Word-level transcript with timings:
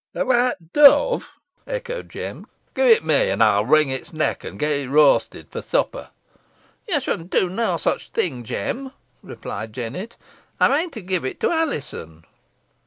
"A 0.15 0.25
white 0.25 0.73
dove!" 0.73 1.29
echoed 1.67 2.09
Jem. 2.09 2.47
"Gi' 2.75 2.81
it 2.81 3.03
me, 3.03 3.29
an 3.29 3.39
ey'n 3.43 3.67
wring 3.67 3.91
its 3.91 4.11
neck, 4.11 4.43
an 4.43 4.57
get 4.57 4.71
it 4.71 4.89
roasted 4.89 5.51
for 5.51 5.61
supper." 5.61 6.09
"Ye 6.89 6.99
shan 6.99 7.27
do 7.27 7.47
nah 7.51 7.77
such 7.77 8.09
thing, 8.09 8.43
Jem," 8.43 8.93
replied 9.21 9.73
Jennet. 9.73 10.17
"Ey 10.59 10.69
mean 10.69 10.89
to 10.89 11.03
gi' 11.03 11.17
it 11.27 11.39
to 11.41 11.51
Alizon." 11.51 12.25